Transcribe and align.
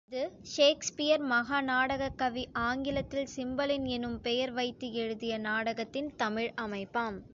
இது 0.07 0.21
ஷேக்ஸ்பியர் 0.51 1.21
மகா 1.23 1.61
நாடகக் 1.61 2.17
கவி 2.17 2.47
ஆங்கிலத்தில் 2.61 3.27
சிம்பலின் 3.35 3.85
எனும் 3.87 4.21
பெயர் 4.21 4.51
வைத்து 4.51 4.93
எழுதிய 4.93 5.37
நாடகத்தின் 5.39 6.15
தமிழ் 6.15 6.51
அமைப்பாம். 6.61 7.19